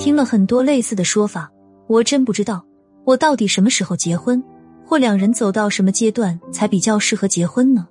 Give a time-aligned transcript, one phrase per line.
[0.00, 1.52] 听了很多类似的说法，
[1.86, 2.64] 我真不知道
[3.04, 4.42] 我到底什么时候结婚，
[4.82, 7.86] 或两人走到什么阶段才比较适合结婚呢？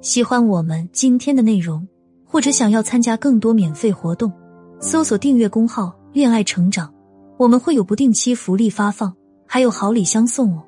[0.00, 1.86] 喜欢我们今天的内容，
[2.24, 4.32] 或者想要参加更多免费活动，
[4.80, 6.90] 搜索订阅公号“恋爱成长”，
[7.36, 9.14] 我们会有不定期福利发放，
[9.46, 10.62] 还有好礼相送哦。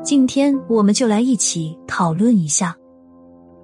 [0.00, 2.72] 今天我们就来一起讨论一下，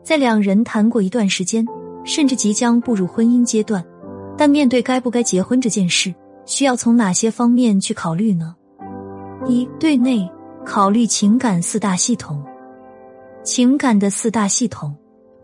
[0.03, 1.65] 在两人谈过一段时间，
[2.05, 3.85] 甚至即将步入婚姻阶段，
[4.43, 6.13] 但面对该不该结婚这件事，
[6.47, 8.57] 需要从哪些方面去考虑呢？
[9.47, 10.29] 一对内
[10.67, 12.45] 考虑情感四大系统。
[13.45, 14.93] 情感的四大系统，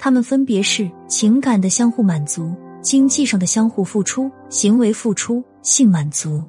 [0.01, 6.43] 它们分别是情感的相互满足、经济上的相互付出、行为付出、性满足。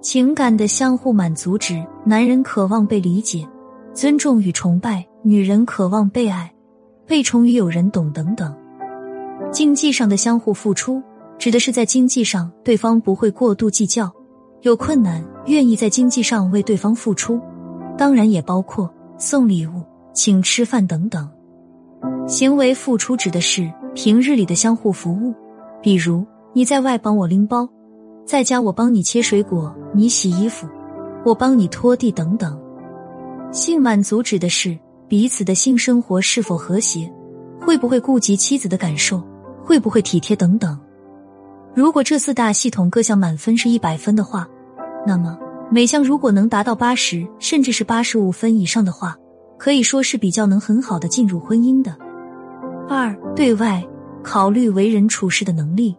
[0.00, 3.46] 情感的相互满足指男人渴望被理解、
[3.92, 6.50] 尊重与崇拜，女人渴望被爱、
[7.06, 8.50] 被宠与有人懂等等。
[9.52, 11.02] 经济上的相互付出，
[11.40, 14.12] 指的是在经济上对方不会过度计较，
[14.60, 17.40] 有困难愿意在经济上为对方付出，
[17.96, 19.82] 当然也包括送礼物。
[20.12, 21.26] 请吃饭等等，
[22.26, 25.32] 行为付出指的是平日里的相互服务，
[25.80, 27.66] 比如你在外帮我拎包，
[28.26, 30.66] 在家我帮你切水果，你洗衣服，
[31.24, 32.60] 我帮你拖地等等。
[33.52, 37.10] 性满足指的是彼此的性生活是否和谐，
[37.60, 39.22] 会不会顾及妻子的感受，
[39.64, 40.78] 会不会体贴等等。
[41.74, 44.48] 如果这四大系统各项满分是一百分的话，
[45.06, 45.38] 那么
[45.70, 49.16] 每项如果能达到八十甚至是八十五分以上的话。
[49.60, 51.94] 可以说是比较能很好的进入婚姻的。
[52.88, 53.86] 二，对外
[54.22, 55.94] 考虑为人处事的能力。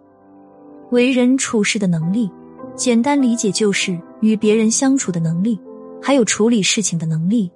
[0.89, 2.27] 为人处事的能力，
[2.75, 5.61] 简单理解就是与别人相处的能力，
[6.01, 7.51] 还有处理事情的能力。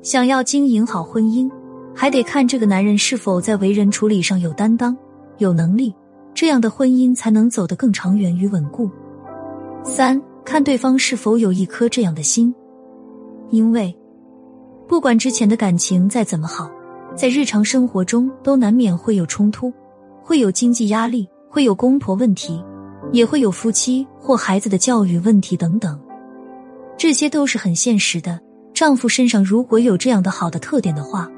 [0.00, 1.50] 想要经营好婚姻，
[1.92, 4.96] 还得看这个男人是否在为人处理上有担当、
[5.38, 5.92] 有能力，
[6.36, 8.90] 这样的婚姻才能走得更长远与稳固。
[9.82, 12.54] 三，看对方是否有一颗这样的心，
[13.48, 13.96] 因为。
[14.86, 16.70] 不管之前的感情再怎么好，
[17.16, 19.72] 在日常生活中都难免会有冲突，
[20.22, 22.62] 会有经济压力，会有公婆问题，
[23.12, 25.98] 也会有夫妻或孩子的教育问题等等，
[26.98, 28.38] 这些都是很现实的。
[28.74, 31.28] 丈夫身上如果有这样的好的特点的话，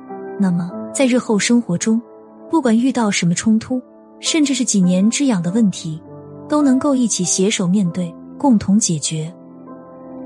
[0.41, 2.03] 那么在日后生活中，
[2.51, 3.81] 不管遇到什么冲突，
[4.21, 6.01] 甚至是几年之痒的问题，
[6.49, 9.33] 都能够一起携手面对，共同解决。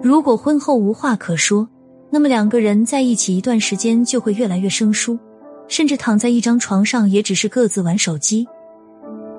[0.02, 1.68] 如果婚后无话可说。
[2.14, 5.18] 那么两个人在一起一段时间就会越来越生疏，
[5.66, 8.46] 甚至躺在一张床上也只是各自玩手机。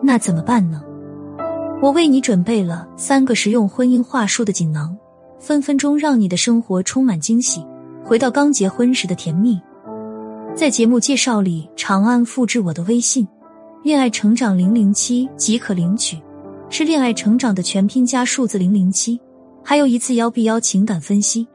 [0.02, 0.81] 那怎么办呢？
[1.84, 4.97] 我为你准备了三个实用婚姻话术的锦囊，
[5.38, 7.63] 分分钟让你的生活充满惊喜，
[8.03, 9.62] 回到刚结婚时的甜蜜。
[10.56, 13.28] 在节目介绍里长按复制我的微信
[13.83, 16.17] “恋爱成长零零七”即可领取，
[16.69, 19.19] 是“恋爱成长”的全拼加数字零零七，
[19.61, 21.45] 还有一次幺 B 幺情感分析。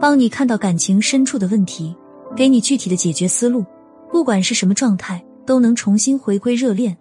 [0.00, 1.94] 帮你看到感情深处的问题，
[2.34, 3.64] 给你具体的解决思路，
[4.10, 6.96] 不管是什么状态，都能重新回归热恋。